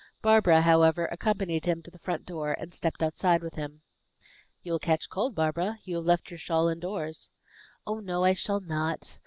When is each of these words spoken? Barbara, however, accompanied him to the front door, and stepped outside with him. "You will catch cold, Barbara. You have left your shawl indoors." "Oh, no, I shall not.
Barbara, 0.23 0.63
however, 0.63 1.05
accompanied 1.11 1.65
him 1.65 1.83
to 1.83 1.91
the 1.91 1.99
front 1.99 2.25
door, 2.25 2.55
and 2.57 2.73
stepped 2.73 3.03
outside 3.03 3.43
with 3.43 3.53
him. 3.53 3.83
"You 4.63 4.71
will 4.71 4.79
catch 4.79 5.09
cold, 5.11 5.35
Barbara. 5.35 5.77
You 5.83 5.97
have 5.97 6.05
left 6.05 6.31
your 6.31 6.39
shawl 6.39 6.69
indoors." 6.69 7.29
"Oh, 7.85 7.99
no, 7.99 8.23
I 8.23 8.33
shall 8.33 8.61
not. 8.61 9.19